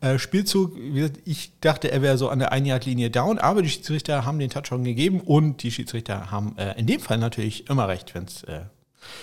[0.02, 0.74] äh, Spielzug.
[1.24, 4.84] Ich dachte, er wäre so an der Ein-Yard-Linie down, aber die Schiedsrichter haben den Touchdown
[4.84, 8.63] gegeben und die Schiedsrichter haben äh, in dem Fall natürlich immer recht, wenn es äh,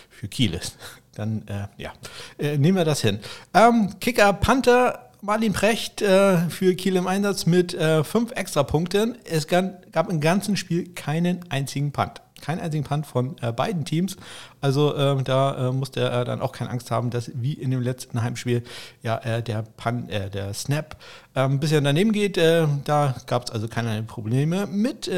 [0.09, 0.79] für Kiel ist
[1.21, 1.93] dann äh, ja,
[2.39, 3.21] äh, nehmen wir das hin.
[3.55, 9.19] Ähm, Kicker Panther Marlin Precht äh, für Kiel im Einsatz mit äh, fünf Extrapunkten.
[9.25, 12.23] Es gab, im ganzen Spiel keinen einzigen Punt.
[12.41, 14.17] Keinen einzigen Punt von äh, beiden Teams.
[14.63, 17.83] Also ähm, da äh, musste er dann auch keine Angst haben, dass wie in dem
[17.83, 18.63] letzten Heimspiel
[19.03, 20.97] ja äh, der Punt, äh, der Snap
[21.35, 22.39] ein ähm, bisschen daneben geht.
[22.39, 25.09] Da gab es also keine Probleme mit.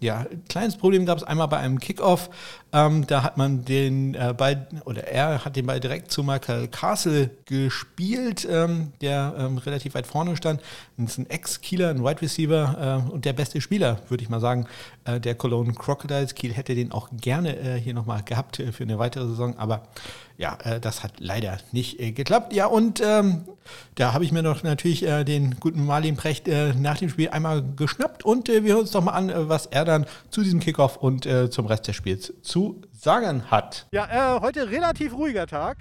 [0.00, 2.30] Ja, kleines Problem gab es einmal bei einem Kickoff.
[2.76, 6.68] Ähm, da hat man den äh, Ball, oder er hat den Ball direkt zu Michael
[6.68, 10.60] Castle gespielt, ähm, der ähm, relativ weit vorne stand.
[10.98, 14.40] Das ist ein Ex-Kieler, ein Wide Receiver äh, und der beste Spieler, würde ich mal
[14.40, 14.66] sagen,
[15.06, 16.34] äh, der Cologne Crocodiles.
[16.34, 19.88] Kiel hätte den auch gerne äh, hier nochmal gehabt für eine weitere Saison, aber
[20.38, 22.52] ja, äh, das hat leider nicht äh, geklappt.
[22.52, 23.44] Ja, und ähm,
[23.94, 27.30] da habe ich mir noch natürlich äh, den guten Marlin Precht äh, nach dem Spiel
[27.30, 30.42] einmal geschnappt und äh, wir hören uns doch mal an, äh, was er dann zu
[30.42, 33.86] diesem Kickoff und zum Rest des Spiels zu sagen hat.
[33.90, 35.78] Ja, heute relativ ruhiger Tag.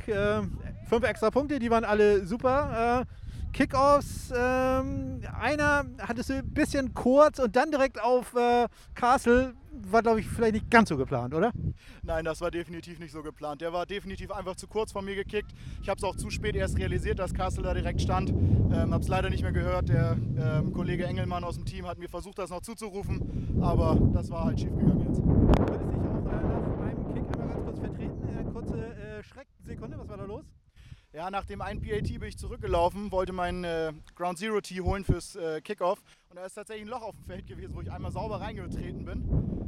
[0.89, 3.05] fünf extra Punkte, die waren alle super.
[3.55, 4.33] Kickoffs.
[4.35, 9.53] Ähm, einer hat es ein bisschen kurz und dann direkt auf äh, Castle.
[9.71, 11.53] War, glaube ich, vielleicht nicht ganz so geplant, oder?
[12.03, 13.61] Nein, das war definitiv nicht so geplant.
[13.61, 15.53] Der war definitiv einfach zu kurz von mir gekickt.
[15.81, 18.29] Ich habe es auch zu spät erst realisiert, dass Castle da direkt stand.
[18.29, 19.87] Ähm, habe es leider nicht mehr gehört.
[19.87, 23.57] Der ähm, Kollege Engelmann aus dem Team hat mir versucht, das noch zuzurufen.
[23.61, 25.21] Aber das war halt schiefgegangen jetzt.
[25.23, 28.37] Könntest dich auch äh, nach meinem Kick einmal ganz kurz vertreten?
[28.37, 30.45] Äh, kurze äh, Schrecksekunde, was war da los?
[31.15, 35.05] Ja, nach dem einen PAT bin ich zurückgelaufen, wollte meinen äh, Ground Zero Tee holen
[35.05, 36.03] fürs äh, Kickoff.
[36.27, 39.05] Und da ist tatsächlich ein Loch auf dem Feld gewesen, wo ich einmal sauber reingetreten
[39.05, 39.23] bin.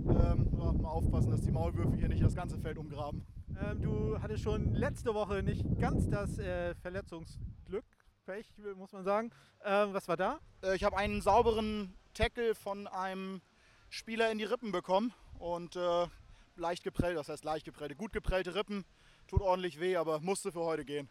[0.09, 3.25] Ähm, ja, mal aufpassen, dass die Maulwürfe hier nicht das ganze Feld umgraben.
[3.63, 7.85] Ähm, du hattest schon letzte Woche nicht ganz das äh, Verletzungsglück,
[8.25, 9.31] Pech, muss man sagen.
[9.63, 10.41] Ähm, was war da?
[10.61, 13.39] Äh, ich habe einen sauberen Tackle von einem
[13.89, 16.07] Spieler in die Rippen bekommen und äh,
[16.57, 18.83] leicht geprellt, das heißt leicht geprellte, gut geprellte Rippen,
[19.29, 21.07] tut ordentlich weh, aber musste für heute gehen.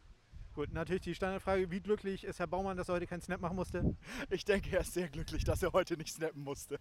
[0.57, 3.57] Gut, natürlich die Standardfrage, wie glücklich ist Herr Baumann, dass er heute keinen Snap machen
[3.57, 3.95] musste?
[4.31, 6.81] Ich denke, er ist sehr glücklich, dass er heute nicht snappen musste.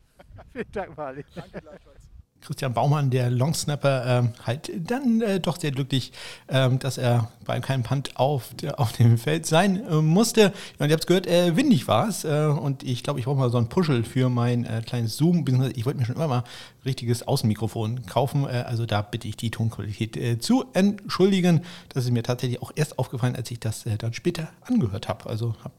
[0.53, 1.25] Vielen Dank, Marley.
[1.35, 2.14] Danke gleichfalls.
[2.45, 6.11] Christian Baumann, der Longsnapper, ähm, halt dann äh, doch sehr glücklich,
[6.47, 10.53] ähm, dass er bei keinem Punt auf, auf dem Feld sein äh, musste.
[10.77, 12.23] Und ihr habt es gehört, äh, windig war es.
[12.25, 15.45] Und ich glaube, ich brauche mal so ein Puschel für mein kleines Zoom.
[15.75, 16.43] Ich wollte mir schon immer mal
[16.85, 18.45] richtiges Außenmikrofon kaufen.
[18.45, 21.61] Also da bitte ich die Tonqualität zu entschuldigen.
[21.89, 25.29] Das ist mir tatsächlich auch erst aufgefallen, als ich das dann später angehört habe.
[25.29, 25.73] Also habe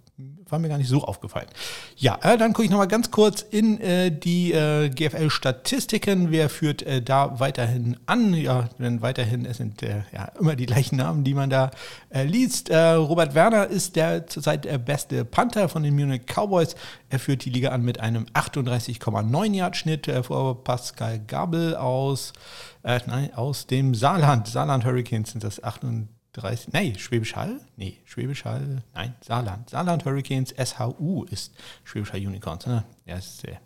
[0.49, 1.49] war mir gar nicht so aufgefallen.
[1.97, 6.31] Ja, äh, dann gucke ich nochmal ganz kurz in äh, die äh, GFL-Statistiken.
[6.31, 8.33] Wer führt äh, da weiterhin an?
[8.33, 11.71] Ja, denn weiterhin, es sind äh, ja immer die gleichen Namen, die man da
[12.11, 12.71] äh, liest.
[12.71, 16.75] Robert Werner ist der zurzeit der beste Panther von den Munich Cowboys.
[17.09, 22.33] Er führt die Liga an mit einem 38,9 Yard-Schnitt vor Pascal Gabel aus,
[22.83, 24.49] nein, aus dem Saarland.
[24.49, 26.16] Saarland Hurricanes sind das 38.
[26.41, 27.61] 30, nee, Schwäbisch Hall?
[27.77, 29.71] Nee, Schwäbisch Hall, nein, Saarland.
[29.71, 31.53] Saarland Hurricanes SHU ist
[31.85, 32.67] Schwäbisch Hall Unicorns.
[32.67, 32.85] Ne?
[33.07, 33.61] Ja, ist sehr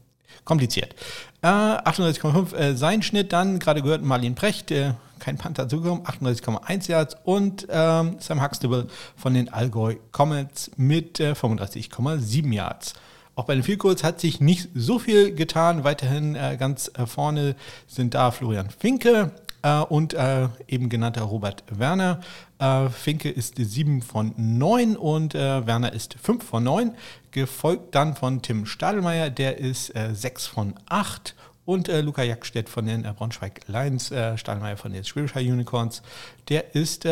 [0.45, 0.95] kompliziert.
[1.43, 6.91] Äh, 38,5 äh, sein Schnitt, dann gerade gehört Marlene Precht, äh, kein Panther zugekommen, 38,1
[6.91, 12.95] Yards und ähm, Sam Huxtable von den Allgäu Comets mit äh, 35,7 Yards.
[13.37, 15.85] Auch bei den Vielkurz hat sich nicht so viel getan.
[15.85, 17.55] Weiterhin äh, ganz äh, vorne
[17.87, 22.21] sind da Florian Finke, äh, und äh, eben genannter Robert Werner.
[22.59, 26.95] Äh, Finke ist 7 von 9 und äh, Werner ist 5 von 9.
[27.31, 31.35] Gefolgt dann von Tim Stadelmeier, der ist 6 äh, von 8.
[31.65, 36.03] Und äh, Luca Jackstedt von den Braunschweig Lions, Stadelmeier von den Schwäbisch Unicorns,
[36.49, 37.07] der ist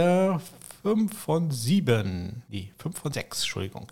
[0.82, 2.42] 5 von 7.
[2.48, 3.87] Nee, 5 von 6, Entschuldigung.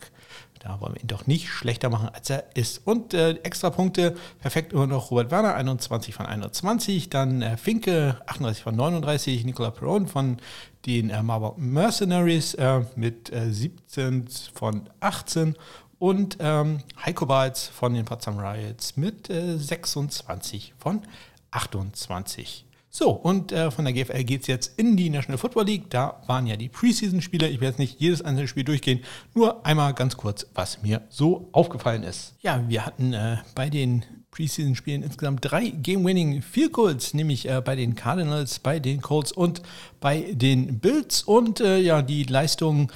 [0.61, 2.87] Da wollen wir ihn doch nicht schlechter machen, als er ist.
[2.87, 7.11] Und äh, extra Punkte, perfekt immer noch Robert Werner, 21 von 21.
[7.11, 9.45] Dann äh, Finke, 38 von 39.
[9.45, 10.39] Nicola Perron von
[10.87, 15.55] den äh, Marburg Mercenaries äh, mit 17 äh, von 18.
[15.99, 21.03] Und ähm, Heiko Balz von den Potsdam Riots mit 26 äh, von
[21.51, 22.66] 28.
[22.99, 25.91] So, und äh, von der GFL geht es jetzt in die National Football League.
[25.91, 27.47] Da waren ja die Preseason-Spiele.
[27.47, 29.01] Ich werde jetzt nicht jedes einzelne Spiel durchgehen,
[29.35, 32.33] nur einmal ganz kurz, was mir so aufgefallen ist.
[32.41, 37.77] Ja, wir hatten äh, bei den Preseason-Spielen insgesamt drei Game-Winning Field Goals, nämlich äh, bei
[37.77, 39.61] den Cardinals, bei den Colts und
[40.01, 41.23] bei den Bills.
[41.23, 42.91] Und äh, ja, die Leistung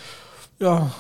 [0.61, 0.91] ja,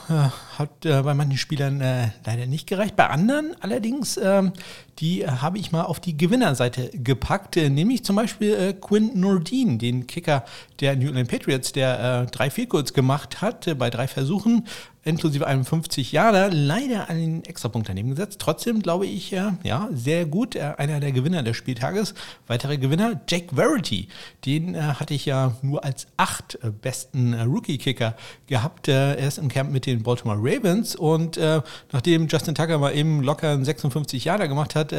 [0.58, 2.96] hat äh, bei manchen Spielern äh, leider nicht gereicht.
[2.96, 4.52] Bei anderen allerdings, ähm,
[4.98, 9.20] die äh, habe ich mal auf die Gewinnerseite gepackt, äh, nämlich zum Beispiel äh, Quinn
[9.20, 10.44] Nordin, den Kicker
[10.80, 14.66] der New England Patriots, der äh, drei Field gemacht hat bei drei Versuchen
[15.02, 18.38] inklusive einem 50 Jahre, leider einen Extrapunkt daneben gesetzt.
[18.38, 20.54] Trotzdem glaube ich, ja, ja sehr gut.
[20.54, 22.14] Äh, einer der Gewinner des Spieltages.
[22.46, 24.08] Weitere Gewinner, Jake Verity.
[24.44, 28.14] Den äh, hatte ich ja nur als acht äh, besten äh, Rookie-Kicker
[28.46, 28.88] gehabt.
[28.88, 32.94] Äh, er ist im Camp mit den Baltimore Ravens und äh, nachdem Justin Tucker mal
[32.94, 34.92] eben locker einen 56 Jahre gemacht hat,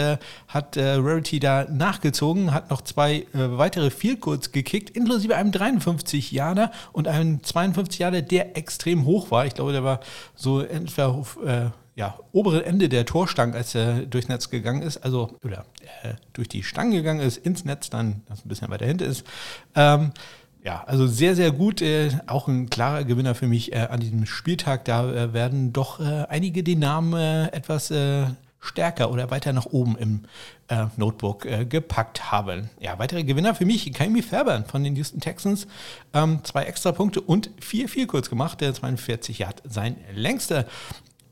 [0.47, 7.07] hat Verity da nachgezogen, hat noch zwei weitere Goals gekickt, inklusive einem 53 Jahre und
[7.07, 9.45] einem 52 Jahre, der extrem hoch war.
[9.45, 10.00] Ich glaube, der war
[10.35, 15.37] so entweder äh, ja, obere Ende der Torstange, als er durchs Netz gegangen ist, also
[15.43, 15.65] oder
[16.03, 19.25] äh, durch die Stange gegangen ist, ins Netz dann, das ein bisschen weiter hinten ist.
[19.75, 20.11] Ähm,
[20.63, 21.81] ja, also sehr, sehr gut.
[21.81, 24.85] Äh, auch ein klarer Gewinner für mich äh, an diesem Spieltag.
[24.85, 28.25] Da äh, werden doch äh, einige den Namen äh, etwas äh,
[28.59, 30.21] stärker oder weiter nach oben im
[30.71, 32.69] äh, Notebook äh, gepackt haben.
[32.79, 35.67] Ja, weitere Gewinner für mich, Kaimi Fairbairn von den Houston Texans.
[36.13, 38.61] Ähm, zwei extra Punkte und vier, vier kurz gemacht.
[38.61, 40.65] Der 42 hat sein längster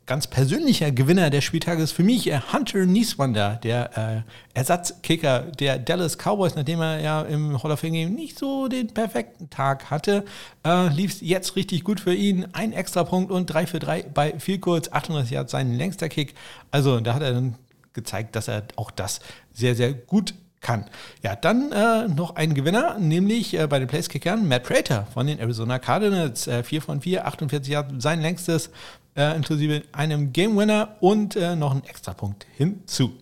[0.05, 4.25] ganz persönlicher Gewinner des Spieltages für mich, äh, Hunter Nieswander, der
[4.55, 8.87] äh, Ersatzkicker der Dallas Cowboys, nachdem er ja im Hall of Fame nicht so den
[8.87, 10.25] perfekten Tag hatte,
[10.65, 12.47] äh, lief es jetzt richtig gut für ihn.
[12.53, 16.33] Ein extra Punkt und 3 für 3 bei viel kurz, 38 Yards sein längster Kick.
[16.71, 17.55] Also da hat er dann
[17.99, 19.19] gezeigt, dass er auch das
[19.53, 20.85] sehr, sehr gut kann.
[21.23, 25.39] Ja, dann äh, noch ein Gewinner, nämlich äh, bei den Placekickern Matt Prater von den
[25.39, 26.47] Arizona Cardinals.
[26.47, 28.69] Äh, 4 von 4, 48 Yards, sein längstes
[29.15, 33.13] äh, inklusive einem Game Winner und äh, noch einen Extrapunkt hinzu.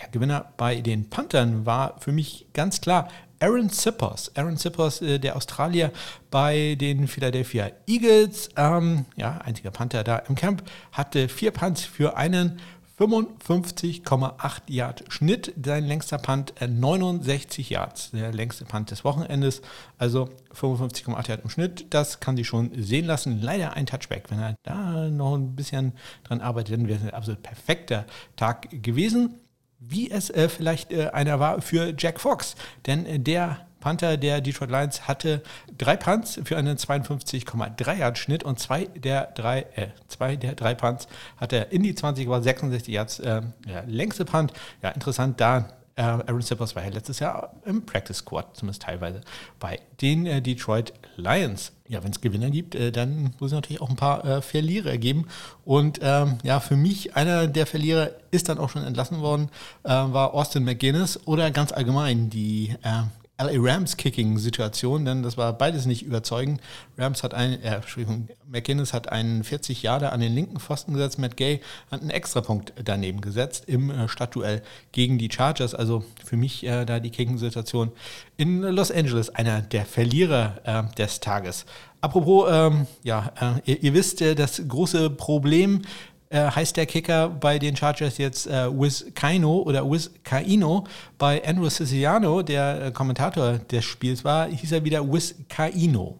[0.00, 3.08] Der Gewinner bei den Panthern war für mich ganz klar
[3.40, 4.30] Aaron Sippers.
[4.34, 5.92] Aaron Sippers, äh, der Australier
[6.30, 12.16] bei den Philadelphia Eagles, ähm, ja, einziger Panther da im Camp, hatte vier Punts für
[12.16, 12.60] einen
[12.98, 15.52] 55,8 Yard Schnitt.
[15.62, 18.10] Sein längster Punt 69 äh, Yards.
[18.12, 19.60] Der längste Punt des Wochenendes.
[19.98, 21.86] Also 55,8 Yard im Schnitt.
[21.90, 23.42] Das kann sich schon sehen lassen.
[23.42, 24.30] Leider ein Touchback.
[24.30, 25.92] Wenn er da noch ein bisschen
[26.24, 28.06] dran arbeitet, dann wäre es ein absolut perfekter
[28.36, 29.34] Tag gewesen.
[29.78, 32.56] Wie es äh, vielleicht äh, einer war für Jack Fox.
[32.86, 35.42] Denn äh, der Panther der Detroit Lions hatte
[35.78, 40.74] drei Punts für einen 52,3 Yard Schnitt und zwei der drei, äh, zwei der drei
[40.74, 44.52] Punts hat er in die 20, war 66 Yards, äh, ja, längste Punt.
[44.82, 49.20] Ja, interessant, da äh, Aaron Sippers war ja letztes Jahr im Practice Squad, zumindest teilweise,
[49.60, 51.70] bei den äh, Detroit Lions.
[51.86, 55.28] Ja, wenn es Gewinner gibt, äh, dann muss es natürlich auch ein paar Verlierer geben.
[55.64, 59.48] Und ähm, ja, für mich einer der Verlierer ist dann auch schon entlassen worden,
[59.84, 63.04] äh, war Austin McGuinness oder ganz allgemein die äh,
[63.38, 66.60] LA Rams Kicking-Situation, denn das war beides nicht überzeugend.
[66.96, 71.18] Rams hat einen, äh, Entschuldigung, McGinnis hat einen 40 Jahre an den linken Pfosten gesetzt,
[71.18, 75.74] Matt Gay hat einen Extrapunkt daneben gesetzt im äh, Stadtduell gegen die Chargers.
[75.74, 77.92] Also für mich äh, da die Kicking-Situation
[78.38, 81.66] in Los Angeles einer der Verlierer äh, des Tages.
[82.00, 85.82] Apropos, ähm, ja, äh, ihr, ihr, wisst, äh, das große Problem
[86.30, 90.84] äh, heißt der Kicker bei den Chargers jetzt äh, Wiz Kaino oder Wiz Kaino.
[91.18, 96.18] Bei Andrew Siciliano, der äh, Kommentator des Spiels war, hieß er wieder Wiz Kaino.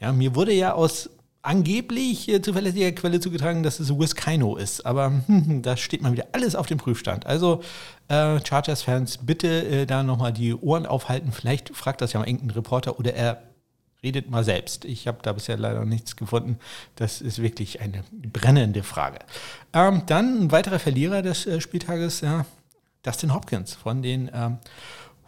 [0.00, 1.10] Ja, mir wurde ja aus
[1.42, 4.84] angeblich äh, zuverlässiger Quelle zugetragen, dass es Wiz Kaino ist.
[4.84, 7.26] Aber hm, da steht mal wieder alles auf dem Prüfstand.
[7.26, 7.62] Also
[8.08, 11.32] äh, Chargers-Fans, bitte äh, da nochmal die Ohren aufhalten.
[11.32, 13.42] Vielleicht fragt das ja mal irgendein Reporter oder er
[14.02, 14.84] Redet mal selbst.
[14.84, 16.58] Ich habe da bisher leider nichts gefunden.
[16.96, 19.18] Das ist wirklich eine brennende Frage.
[19.72, 22.46] Ähm, dann ein weiterer Verlierer des äh, Spieltages, ja,
[23.02, 24.58] Dustin Hopkins von den ähm,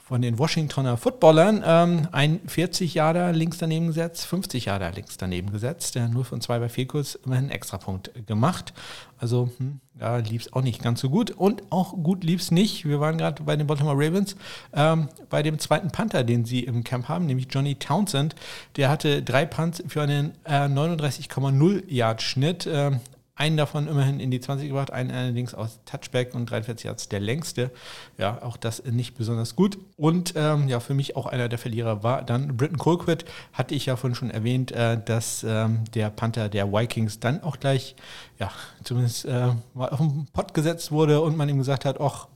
[0.09, 1.62] von den Washingtoner Footballern.
[1.66, 5.97] Ähm, ein 40 Jahre links daneben gesetzt, 50 Jahre links daneben gesetzt.
[5.97, 8.73] Der 0 von 2 bei Fehlkurs immerhin einen Extrapunkt gemacht.
[9.18, 11.33] Also hm, da lief es auch nicht ganz so gut.
[11.33, 12.87] Und auch gut lief es nicht.
[12.87, 14.35] Wir waren gerade bei den Baltimore Ravens,
[14.73, 18.35] ähm, bei dem zweiten Panther, den sie im Camp haben, nämlich Johnny Townsend.
[18.77, 22.66] Der hatte drei Punts für einen äh, 39,0 Yard Schnitt.
[22.66, 22.92] Äh,
[23.38, 27.20] einen davon immerhin in die 20 gebracht, einen allerdings aus Touchback und 43 Yards der
[27.20, 27.70] längste.
[28.18, 29.79] Ja, auch das nicht besonders gut.
[29.96, 33.24] Und ähm, ja, für mich auch einer der Verlierer war dann Britton Colquitt.
[33.53, 37.61] Hatte ich ja vorhin schon erwähnt, äh, dass ähm, der Panther der Vikings dann auch
[37.61, 37.94] gleich,
[38.40, 38.51] ja,
[38.83, 42.27] zumindest äh, mal auf den Pott gesetzt wurde und man ihm gesagt hat, ach,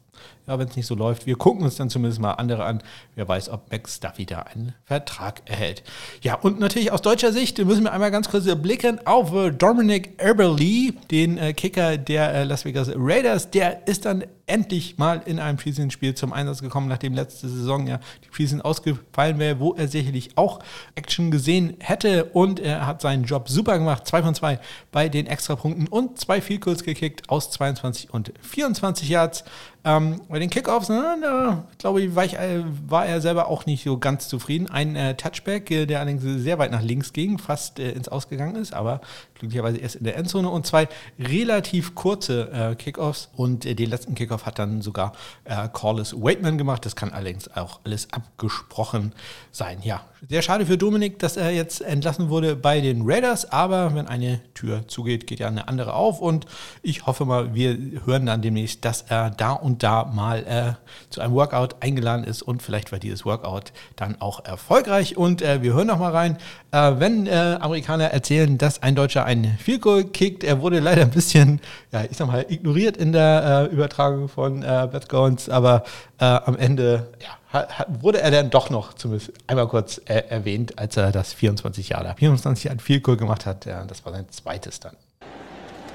[0.46, 1.26] ja, wenn es nicht so läuft.
[1.26, 2.82] Wir gucken uns dann zumindest mal andere an.
[3.14, 5.82] Wer weiß, ob Max da wieder einen Vertrag erhält.
[6.22, 10.20] Ja, und natürlich aus deutscher Sicht müssen wir einmal ganz kurz blicken auf äh, Dominic
[10.22, 13.50] Eberly, den äh, Kicker der äh, Las Vegas Raiders.
[13.50, 18.00] Der ist dann endlich mal in einem Preseason-Spiel zum Einsatz gekommen, nachdem letzte Saison ja
[18.24, 20.60] die Preseason ausgefallen wäre, wo er sicherlich auch
[20.94, 22.24] Action gesehen hätte.
[22.26, 24.06] Und er hat seinen Job super gemacht.
[24.06, 24.58] Zwei von zwei
[24.90, 29.44] bei den Extrapunkten und zwei Field Goals gekickt aus 22 und 24 Yards.
[29.84, 33.66] Ähm, bei den Kickoffs, na, na, glaube ich, war, ich, äh, war, er selber auch
[33.66, 34.70] nicht so ganz zufrieden.
[34.70, 38.54] Ein äh, Touchback, äh, der allerdings sehr weit nach links ging, fast äh, ins Ausgegangen
[38.54, 39.00] ist, aber
[39.42, 40.48] glücklicherweise erst in der Endzone.
[40.48, 45.12] Und zwei relativ kurze äh, Kickoffs und äh, den letzten Kickoff hat dann sogar
[45.44, 46.86] äh, Corliss Waitman gemacht.
[46.86, 49.12] Das kann allerdings auch alles abgesprochen
[49.50, 49.78] sein.
[49.82, 54.06] Ja, sehr schade für Dominik, dass er jetzt entlassen wurde bei den Raiders, aber wenn
[54.06, 56.46] eine Tür zugeht, geht ja eine andere auf und
[56.82, 61.20] ich hoffe mal, wir hören dann demnächst, dass er da und da mal äh, zu
[61.20, 65.74] einem Workout eingeladen ist und vielleicht war dieses Workout dann auch erfolgreich und äh, wir
[65.74, 66.38] hören noch mal rein,
[66.70, 70.04] äh, wenn äh, Amerikaner erzählen, dass ein Deutscher einen Field Goal
[70.42, 74.62] er wurde leider ein bisschen, ja, ich sag mal, ignoriert in der äh, Übertragung von
[74.62, 75.84] äh, Beth Goins, aber
[76.18, 80.96] am Ende, ja, hat, wurde er dann doch noch zumindest einmal kurz äh, erwähnt, als
[80.96, 83.66] er das 24 Jahre, 24 Jahre viel cool gemacht hat.
[83.66, 84.96] Ja, das war sein zweites dann.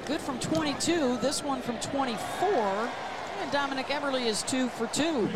[0.06, 2.18] Good from 22, this one from 24.
[3.42, 5.28] And Dominic Eberly is 2 for 2.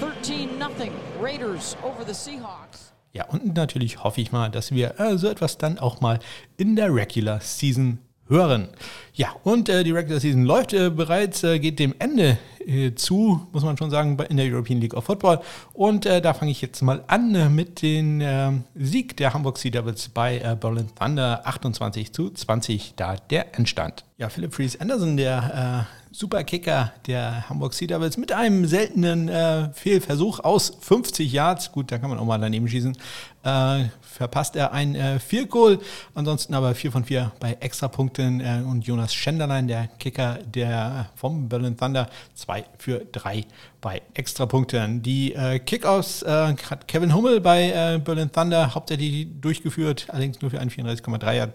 [0.00, 0.92] 13 nothing.
[1.20, 2.87] Raiders over the Seahawks.
[3.12, 6.18] Ja, und natürlich hoffe ich mal, dass wir äh, so etwas dann auch mal
[6.56, 8.68] in der Regular Season hören.
[9.14, 13.46] Ja, und äh, die Regular Season läuft äh, bereits, äh, geht dem Ende äh, zu,
[13.52, 15.40] muss man schon sagen, in der European League of Football.
[15.72, 19.70] Und äh, da fange ich jetzt mal an äh, mit dem Sieg der Hamburg Sea
[19.70, 24.04] Devils bei Berlin Thunder 28 zu 20, da der Endstand.
[24.18, 25.86] Ja, Philip Fries Anderson, der
[26.18, 31.70] Superkicker der Hamburg Sea Devils mit einem seltenen äh, Fehlversuch aus 50 Yards.
[31.70, 32.98] Gut, da kann man auch mal daneben schießen.
[33.44, 35.78] Äh, verpasst er ein äh, Goal.
[36.16, 38.40] Ansonsten aber 4 von 4 bei Extrapunkten.
[38.40, 43.44] Äh, und Jonas Schenderlein, der Kicker der vom Berlin Thunder, 2 für 3
[43.80, 45.02] bei Extrapunkten.
[45.02, 50.50] Die äh, Kickoffs äh, hat Kevin Hummel bei äh, Berlin Thunder hauptsächlich durchgeführt, allerdings nur
[50.50, 51.52] für einen 34,3 Yard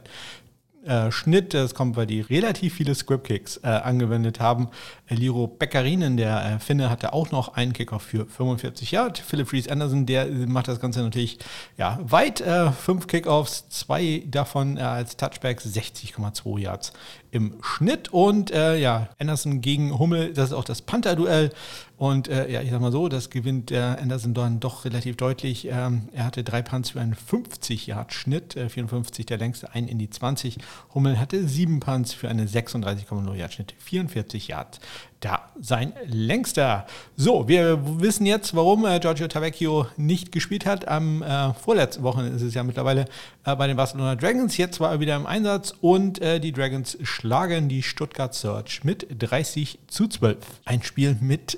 [0.86, 1.54] äh, Schnitt.
[1.54, 4.69] Das kommt, weil die relativ viele Script-Kicks äh, angewendet haben.
[5.10, 9.17] Liro Beccarinen, der äh, Finne, hatte auch noch einen Kickoff für 45 Yard.
[9.17, 11.39] Philip Reese Anderson, der macht das Ganze natürlich
[11.78, 12.41] ja, weit.
[12.41, 16.93] Äh, fünf Kickoffs, zwei davon äh, als Touchbacks, 60,2 Yards
[17.34, 18.13] im Schnitt.
[18.13, 21.52] Und äh, ja, Anderson gegen Hummel, das ist auch das Panther-Duell.
[21.98, 25.67] Und äh, ja, ich sag mal so, das gewinnt äh, Anderson dann doch relativ deutlich.
[25.67, 30.10] Ähm, er hatte drei Punts für einen 50-Yard-Schnitt, äh, 54 der längste, ein in die
[30.10, 30.58] 20.
[30.93, 34.80] Hummel hatte sieben Punts für einen 36,0 Yard-Schnitt, 44 Yards
[35.24, 36.86] da sein längster.
[37.16, 40.88] So, wir wissen jetzt, warum äh, Giorgio Tavecchio nicht gespielt hat.
[40.88, 43.06] Am äh, vorletzten Wochenende ist es ja mittlerweile
[43.46, 44.58] äh, bei den Barcelona Dragons.
[44.58, 49.08] Jetzt war er wieder im Einsatz und äh, die Dragons schlagen die Stuttgart Search mit
[49.18, 50.38] 30 zu 12.
[50.66, 51.58] Ein Spiel mit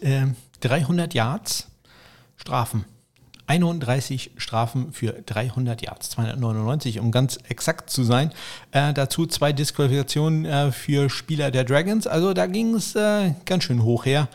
[0.62, 1.67] 300 äh, Yards
[2.38, 2.86] Strafen.
[3.47, 8.31] 31 Strafen für 300 Yards, 299, um ganz exakt zu sein.
[8.71, 12.08] Äh, dazu zwei Disqualifikationen äh, für Spieler der Dragons.
[12.08, 14.27] Also da ging es äh, ganz schön hoch her.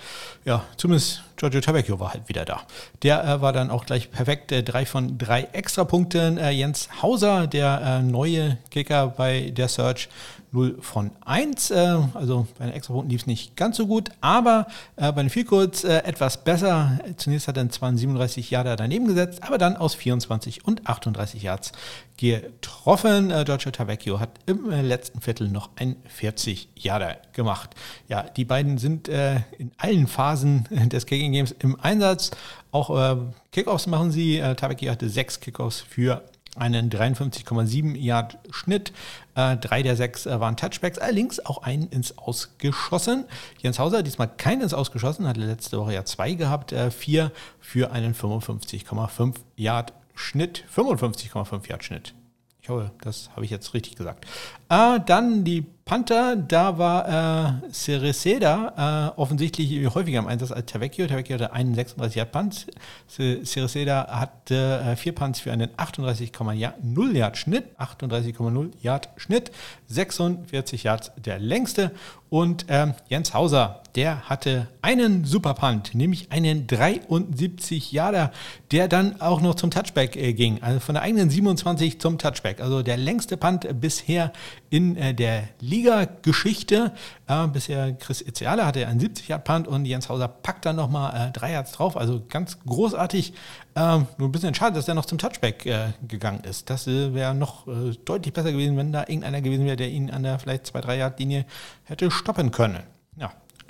[0.44, 2.60] Ja, zumindest Giorgio Tabecchio war halt wieder da.
[3.02, 4.52] Der äh, war dann auch gleich perfekt.
[4.52, 6.36] Äh, drei von drei Extrapunkten.
[6.36, 10.10] Äh, Jens Hauser, der neue Kicker bei der Search,
[10.52, 11.70] 0 von 1.
[11.70, 15.30] Äh, also bei den Extrapunkten lief es nicht ganz so gut, aber äh, bei den
[15.30, 16.98] Vielkurz äh, etwas besser.
[17.16, 21.72] Zunächst hat er 37 Jahre daneben gesetzt, aber dann aus 24 und 38 Yards
[22.16, 23.30] getroffen.
[23.30, 27.70] Äh, Giorgio Tavecchio hat im äh, letzten Viertel noch ein 40 Jahre gemacht.
[28.08, 32.30] Ja, die beiden sind äh, in allen Phasen des Kicking Games im Einsatz.
[32.70, 33.16] Auch äh,
[33.52, 34.38] Kickoffs machen sie.
[34.38, 36.22] Äh, Tavecchio hatte sechs Kickoffs für
[36.56, 38.92] einen 53,7 Yard Schnitt.
[39.34, 43.24] Äh, drei der sechs äh, waren Touchbacks, allerdings auch einen ins Ausgeschossen.
[43.60, 47.92] Jens Hauser diesmal keinen ins Ausgeschossen, hatte letzte Woche ja zwei gehabt, äh, vier für
[47.92, 52.14] einen 55,5 Yard Schnitt, 55,5 Yard Schnitt.
[52.62, 54.26] Ich hoffe, das habe ich jetzt richtig gesagt.
[54.68, 61.08] Äh, dann die Panther, da war äh, Cereceda äh, offensichtlich häufiger im Einsatz als Tavecchio.
[61.08, 62.66] Tavecchio hatte einen 36 Yard Punt.
[63.08, 67.64] Cereceda hatte äh, vier Punts für einen 38,0 Yard Schnitt.
[67.76, 69.50] 38,0 Yard Schnitt.
[69.88, 71.90] 46 Yards der längste.
[72.30, 78.30] Und ähm, Jens Hauser, der hatte einen Super Punt, nämlich einen 73 Yarder,
[78.70, 80.62] der dann auch noch zum Touchback äh, ging.
[80.62, 82.60] Also von der eigenen 27 zum Touchback.
[82.60, 84.32] Also der längste Punt bisher
[84.70, 85.48] in äh, der
[85.80, 86.92] Liga-Geschichte.
[87.26, 91.28] Äh, bisher Chris Itziala hatte einen 70 Yard Punt und Jens Hauser packt dann nochmal
[91.28, 91.96] äh, drei Yards drauf.
[91.96, 93.32] Also ganz großartig.
[93.74, 96.68] Ähm, nur ein bisschen schade, dass er noch zum Touchback äh, gegangen ist.
[96.68, 100.10] Das äh, wäre noch äh, deutlich besser gewesen, wenn da irgendeiner gewesen wäre, der ihn
[100.10, 101.46] an der vielleicht 2-3 Yard Linie
[101.84, 102.82] hätte stoppen können.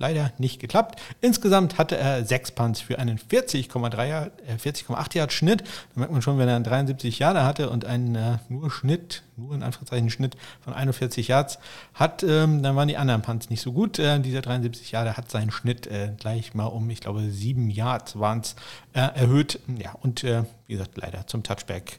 [0.00, 0.98] Leider nicht geklappt.
[1.20, 5.60] Insgesamt hatte er sechs Punts für einen 40,3 äh, 40,8 Yard Schnitt.
[5.60, 9.22] Da merkt man schon, wenn er einen 73 Jahre hatte und einen äh, nur Schnitt,
[9.36, 11.58] nur in Anführungszeichen Schnitt von 41 Yards
[11.92, 13.98] hat, ähm, dann waren die anderen Punts nicht so gut.
[13.98, 18.18] Äh, dieser 73 Jahre hat seinen Schnitt äh, gleich mal um, ich glaube, sieben Yards
[18.18, 18.56] waren es
[18.94, 19.60] äh, erhöht.
[19.76, 21.98] Ja, und äh, wie gesagt, leider zum Touchback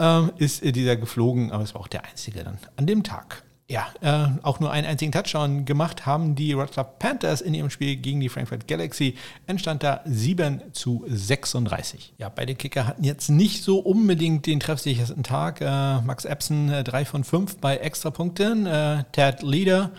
[0.00, 3.86] ähm, ist dieser geflogen, aber es war auch der einzige dann an dem Tag ja,
[4.00, 8.18] äh, auch nur einen einzigen Touchdown gemacht haben die Club Panthers in ihrem Spiel gegen
[8.18, 9.16] die Frankfurt Galaxy.
[9.46, 12.14] Entstand da 7 zu 36.
[12.16, 15.60] Ja, beide Kicker hatten jetzt nicht so unbedingt den treffsichersten Tag.
[15.60, 18.64] Äh, Max Epson äh, 3 von 5 bei Extrapunkten.
[18.64, 19.90] Äh, Ted Leader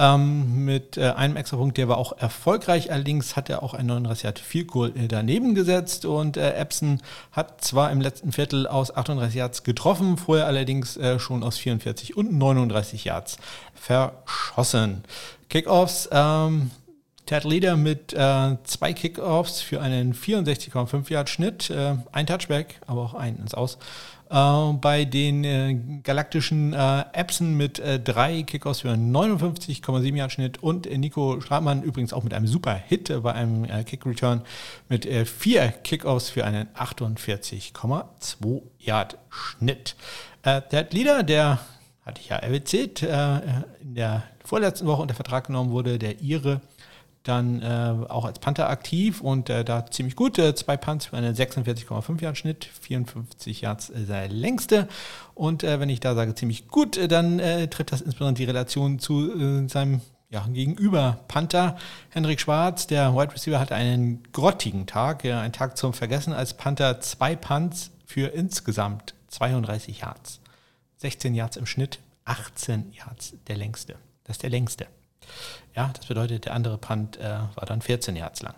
[0.00, 2.90] ähm, mit äh, einem Extrapunkt, der war auch erfolgreich.
[2.90, 7.02] Allerdings hat er auch einen 39 Yard Field Goal äh, daneben gesetzt und äh, Epson
[7.32, 12.16] hat zwar im letzten Viertel aus 38 Yards getroffen, vorher allerdings äh, schon aus 44
[12.16, 13.36] und 39 Yards
[13.74, 15.04] verschossen.
[15.50, 16.70] Kickoffs, ähm,
[17.26, 23.02] Ted Leader mit äh, zwei Kickoffs für einen 64,5 Yard Schnitt, äh, ein Touchback, aber
[23.02, 23.76] auch ein ins Aus.
[24.30, 30.62] Äh, bei den äh, galaktischen äh, Epson mit äh, drei Kickoffs für 59,7 Yard Schnitt
[30.62, 34.42] und äh, Nico Schradmann übrigens auch mit einem super Hit bei einem äh, Kick Return
[34.88, 39.96] mit vier Kickoffs für einen 48,2 Yard Schnitt.
[40.44, 41.58] der Leader, der
[42.04, 46.60] hatte ich ja erwähnt, in der vorletzten Woche unter Vertrag genommen wurde, der Ire
[47.22, 50.38] dann äh, auch als Panther aktiv und äh, da ziemlich gut.
[50.38, 54.88] Äh, zwei Punts für einen 46,5 Yard Schnitt, 54 Yards äh, der längste.
[55.34, 57.38] Und äh, wenn ich da sage ziemlich gut, äh, dann
[57.70, 61.76] trifft das insbesondere die Relation zu seinem ja, gegenüber Panther.
[62.10, 66.54] Henrik Schwarz, der Wide Receiver, hatte einen grottigen Tag, ja, einen Tag zum Vergessen als
[66.54, 67.00] Panther.
[67.00, 70.40] Zwei Punts für insgesamt 32 Yards.
[70.98, 73.96] 16 Yards im Schnitt, 18 Yards der längste.
[74.24, 74.86] Das ist der längste.
[75.74, 78.54] Ja, das bedeutet, der andere Punt äh, war dann 14 Yards lang.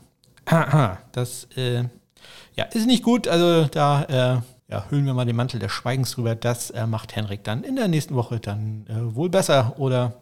[1.12, 1.84] Das äh,
[2.56, 3.28] ja, ist nicht gut.
[3.28, 4.40] Also da äh,
[4.72, 6.34] ja, hüllen wir mal den Mantel des Schweigens drüber.
[6.34, 10.14] Das äh, macht Henrik dann in der nächsten Woche dann äh, wohl besser oder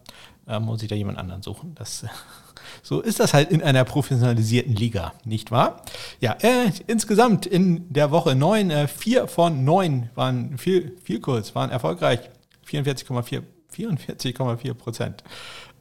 [0.49, 1.75] äh, muss ich da jemand anderen suchen.
[1.77, 2.05] Das,
[2.83, 5.83] so ist das halt in einer professionalisierten Liga, nicht wahr?
[6.21, 11.55] Ja, äh, insgesamt in der Woche 9, äh, vier von neun waren viel, viel kurz,
[11.55, 12.21] waren erfolgreich.
[12.69, 13.43] 44,4
[13.73, 15.25] 44,4 Prozent.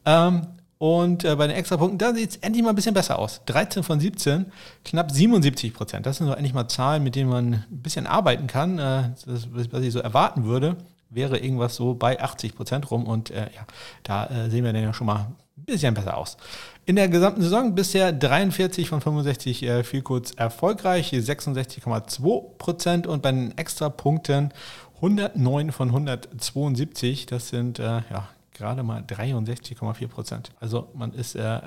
[0.04, 0.46] Ähm,
[0.80, 3.42] und äh, bei den Extrapunkten, da sieht es endlich mal ein bisschen besser aus.
[3.44, 4.46] 13 von 17,
[4.82, 6.06] knapp 77 Prozent.
[6.06, 8.78] Das sind so endlich mal Zahlen, mit denen man ein bisschen arbeiten kann.
[8.78, 10.78] Äh, das, was ich so erwarten würde,
[11.10, 13.04] wäre irgendwas so bei 80 Prozent rum.
[13.04, 13.66] Und äh, ja,
[14.04, 16.38] da äh, sehen wir dann ja schon mal ein bisschen besser aus.
[16.86, 23.06] In der gesamten Saison bisher 43 von 65 äh, viel kurz erfolgreich, 66,2 Prozent.
[23.06, 24.54] Und bei den Extrapunkten
[24.94, 27.26] 109 von 172.
[27.26, 28.28] Das sind äh, ja
[28.60, 30.52] gerade mal 63,4 Prozent.
[30.60, 31.60] Also man ist äh,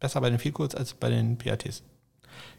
[0.00, 1.82] besser bei den Vielkurz als bei den PATs.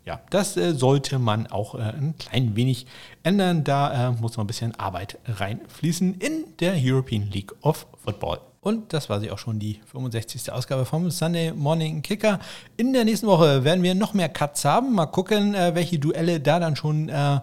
[0.06, 2.88] Ja, das äh, sollte man auch äh, ein klein wenig
[3.24, 3.64] ändern.
[3.64, 8.40] Da äh, muss noch ein bisschen Arbeit reinfließen in der European League of Football.
[8.62, 10.52] Und das war sie auch schon, die 65.
[10.52, 12.40] Ausgabe vom Sunday Morning Kicker.
[12.78, 14.94] In der nächsten Woche werden wir noch mehr Cuts haben.
[14.94, 17.40] Mal gucken, äh, welche Duelle da dann schon äh,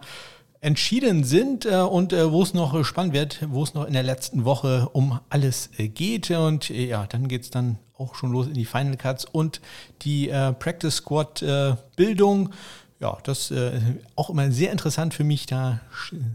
[0.60, 4.02] entschieden sind äh, und äh, wo es noch spannend wird, wo es noch in der
[4.02, 6.30] letzten Woche um alles äh, geht.
[6.30, 9.60] Und äh, ja, dann geht es dann auch schon los in die Final Cuts und
[10.02, 12.50] die äh, Practice Squad äh, Bildung
[13.00, 13.80] ja, das äh,
[14.16, 15.46] auch immer sehr interessant für mich.
[15.46, 15.80] Da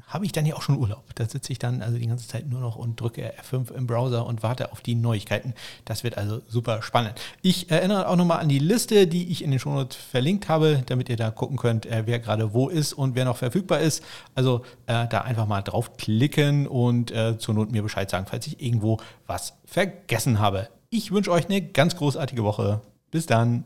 [0.07, 1.03] habe ich dann ja auch schon Urlaub.
[1.16, 4.26] Da sitze ich dann also die ganze Zeit nur noch und drücke F5 im Browser
[4.26, 5.53] und warte auf die Neuigkeiten.
[5.84, 7.20] Das wird also super spannend.
[7.41, 11.09] Ich erinnere auch nochmal an die Liste, die ich in den Shownotes verlinkt habe, damit
[11.09, 14.01] ihr da gucken könnt, äh, wer gerade wo ist und wer noch verfügbar ist.
[14.34, 18.61] Also äh, da einfach mal draufklicken und äh, zur Not mir Bescheid sagen, falls ich
[18.61, 20.70] irgendwo was vergessen habe.
[20.89, 22.80] Ich wünsche euch eine ganz großartige Woche.
[23.11, 23.66] Bis dann.